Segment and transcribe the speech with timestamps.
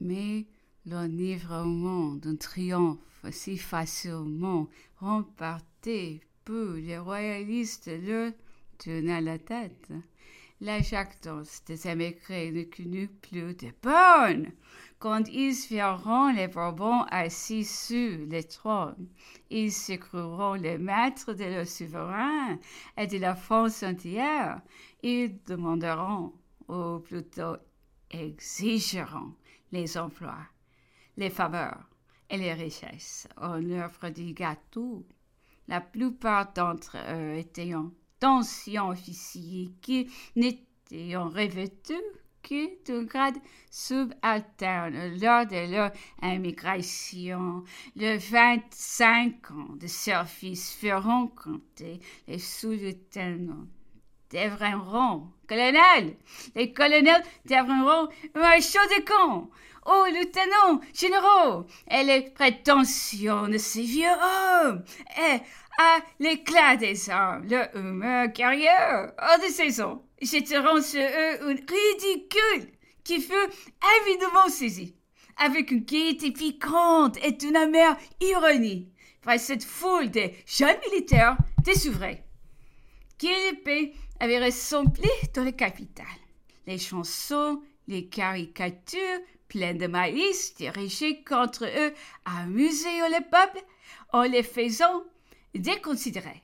[0.00, 0.46] Mais
[0.86, 2.98] l'enivrement d'un triomphe
[3.30, 8.32] si facilement remporté peu les royalistes le
[8.78, 9.92] tenaient la tête.
[10.62, 14.52] La jactance des émigrés ne connut plus de bonne.
[14.98, 19.08] Quand ils verront les Bourbons assis sur les trônes,
[19.48, 19.94] ils se
[20.58, 22.58] les maîtres de leur souverain
[22.98, 24.60] et de la France entière.
[25.02, 26.34] Ils demanderont,
[26.68, 27.56] ou plutôt
[28.10, 29.32] exigeront,
[29.72, 30.46] les emplois,
[31.16, 31.88] les faveurs
[32.28, 35.06] et les richesses en offre du gâteau.
[35.68, 37.72] La plupart d'entre eux étaient
[38.20, 41.94] d'anciens officiers qui n'étaient revêtus
[42.42, 43.36] que d'un grade
[43.70, 45.92] subalterne lors de leur
[46.22, 47.64] immigration.
[47.96, 53.66] Le 25 ans de service feront compter les sous-lieutenants
[54.30, 56.16] deviendront colonel.
[56.54, 59.50] Les colonels deviendront marshaux de camp.
[59.86, 64.84] Oh, lieutenant, généraux, et les prétentions de ces vieux hommes,
[65.16, 65.40] et
[65.78, 72.70] à l'éclat des armes, leur humeur guerrière, hors de saison, jetteront sur eux un ridicule
[73.02, 73.32] qui fut
[74.02, 74.94] évidemment saisi,
[75.38, 82.22] avec une gaieté piquante et une amère ironie, par cette foule de jeunes militaires découvrés,
[83.20, 86.06] qui l'épée avait ressemblé dans les capitales.
[86.66, 91.92] Les chansons, les caricatures pleines de maïs dirigées contre eux
[92.24, 93.62] amusaient le peuple
[94.14, 95.04] en les faisant
[95.54, 96.42] déconsidérer.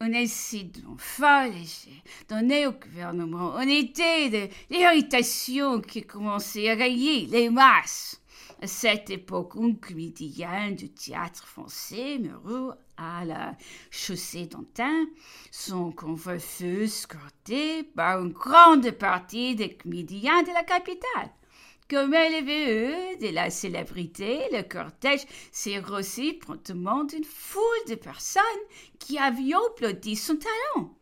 [0.00, 7.26] Un incident fort léger donné au gouvernement une idée de l'irritation qui commençait à gagner
[7.26, 8.21] les masses.
[8.64, 13.56] Cette époque, un comédien du théâtre français mourut à la
[13.90, 15.06] chaussée d'Antin.
[15.50, 21.32] Son convoi fut escorté par une grande partie des comédiens de la capitale.
[21.90, 27.96] Comme elle avait eu de la célébrité, le cortège s'est grossi promptement d'une foule de
[27.96, 28.42] personnes
[29.00, 30.94] qui avaient applaudi son talent.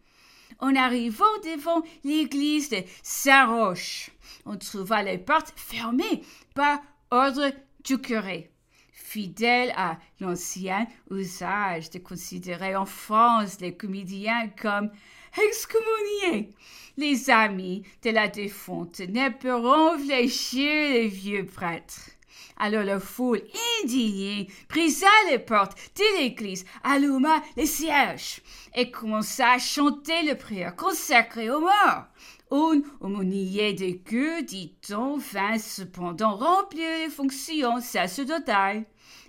[0.61, 4.11] En arrivant devant l'église de Saint-Roch,
[4.47, 6.23] on trouva les portes fermées
[6.55, 7.53] par ordre
[7.85, 8.51] du curé.
[8.93, 14.91] Fidèle à l'ancien usage de considérer en France les comédiens comme
[15.37, 16.51] excommuniés,
[16.97, 22.11] les amis de la défunte ne pourront fléchir les vieux prêtres.
[22.57, 23.43] Alors la foule
[23.83, 28.41] indignée brisa les portes de l'église, alluma les cierges
[28.75, 32.05] et commença à chanter le prière consacré aux morts.
[32.53, 38.85] Un aumônier de queue, dit-on, vint cependant remplir les fonctions sacerdotales,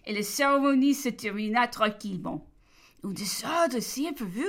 [0.08, 2.48] et la cérémonie se termina tranquillement.
[3.04, 4.48] Un désordre si imprévu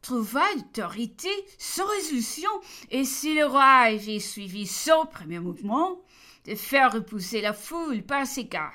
[0.00, 2.50] trouva l'autorité sans résolution,
[2.92, 6.00] et si le roi avait suivi son premier mouvement,
[6.46, 8.72] de faire repousser la foule par ses gardes.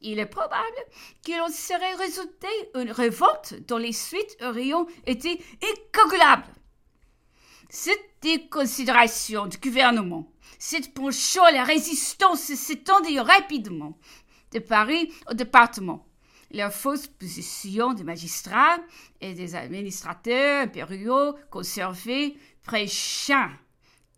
[0.00, 0.62] Il est probable
[1.22, 4.70] qu'il en serait résulté une révolte dont les suites auraient
[5.06, 6.44] été incalculables.
[7.68, 10.30] Cette déconsidération du gouvernement,
[11.44, 13.98] à la résistance s'étendait rapidement
[14.52, 16.06] de Paris au département.
[16.50, 18.78] La fausse position des magistrats
[19.20, 23.50] et des administrateurs impériaux conservés prêchant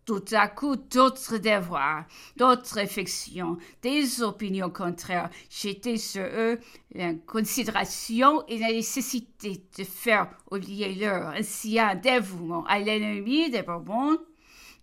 [0.07, 2.05] tout à coup d'autres devoirs,
[2.37, 6.59] d'autres affections, des opinions contraires jetaient sur eux
[6.95, 14.17] la considération et la nécessité de faire oublier leur ancien dévouement à l'ennemi des Bourbons,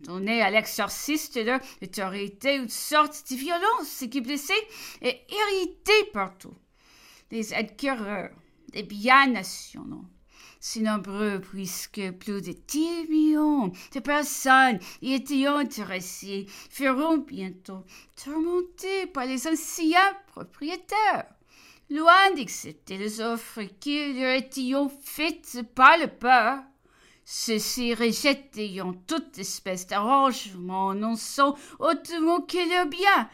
[0.00, 4.52] donner à l'exorciste de leur autorité une sorte de violence qui blessait
[5.00, 6.54] et irritait partout.
[7.30, 8.30] Les adquéreurs
[8.72, 10.04] des biens nationaux
[10.66, 17.84] si nombreux puisque plus de 10 millions de personnes y étaient intéressées feront bientôt
[18.16, 21.26] tourmentés par les anciens propriétaires.
[21.90, 24.72] Loin d'accepter les offres qui leur étaient
[25.04, 26.62] faites par le peuple,
[27.26, 28.58] ceux-ci rejettent
[29.06, 33.28] toute espèce d'arrangement annonçant autrement que leur bien.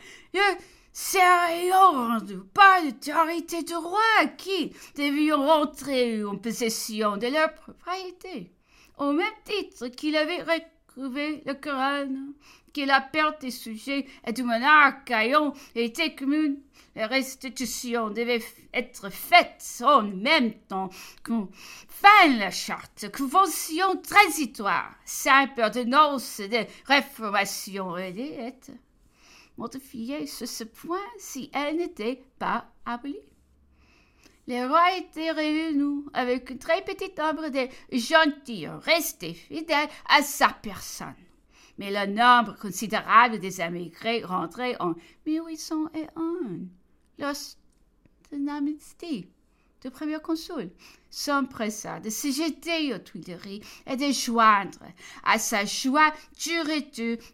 [0.92, 8.50] Sérieux rendu par l'autorité du roi qui devions rentrer en possession de leur propriété,
[8.98, 12.34] au même titre qu'il avait retrouvé le couronne,
[12.74, 16.60] que la perte des sujets et du monarque ayant été commune,
[16.96, 18.42] la restitution devait
[18.74, 20.90] être faite en même temps
[21.24, 21.48] qu'on
[21.88, 28.12] fin la charte, convention transitoire, simple ordonnance de réformation et
[29.60, 33.16] modifiée sur ce point si elle n'était pas abolie.
[34.46, 40.48] Les rois étaient réunis avec un très petit nombre de gentilshommes restés fidèles à sa
[40.48, 41.14] personne.
[41.78, 44.94] mais le nombre considérable des émigrés rentrés en
[45.26, 46.66] 1801,
[47.18, 47.58] lorsque
[48.32, 49.28] l'amnistie
[49.82, 50.70] du premier consul,
[51.10, 54.78] s'empressa de se jeter aux Tuileries et de joindre
[55.24, 56.86] à sa joie durée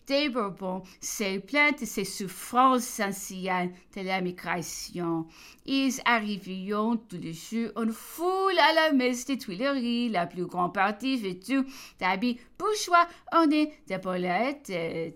[0.06, 5.26] des Bourbons ses plaintes et ses souffrances anciennes de l'émigration.
[5.66, 10.72] Ils arrivirent tous les jours en foule à la messe des Tuileries, la plus grande
[10.72, 11.64] partie vêtue
[11.98, 14.72] d'habits bourgeois ornés d'épaulettes,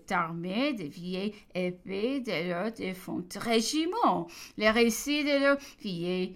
[0.07, 4.27] d'armées, de vieilles épées, de leurs défunts régiments.
[4.57, 6.35] Les récits de leurs vieilles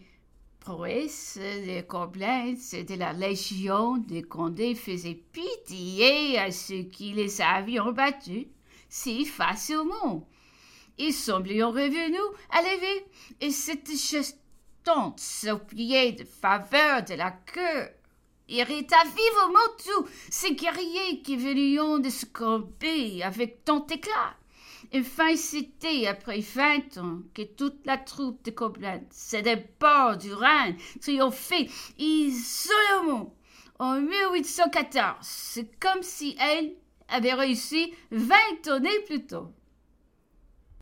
[0.66, 1.40] prouesses,
[1.88, 8.48] complexes de la Légion de Condé faisaient pitié à ceux qui les avaient battus
[8.90, 10.28] si facilement.
[10.98, 12.20] Ils semblaient revenus
[12.50, 13.06] à lever,
[13.42, 17.90] et cette gestante suppliait de faveur de la queue
[18.48, 24.36] irrita vivement tous ces guerriers qui venaient de se camper avec tant d'éclat.
[24.98, 30.74] Enfin, c'était après vingt ans que toute la troupe de Koblenz des ports du Rhin
[31.02, 33.36] triomphait isolément
[33.78, 35.18] en 1814.
[35.22, 36.76] C'est comme si elle
[37.10, 39.52] avait réussi vingt années plus tôt.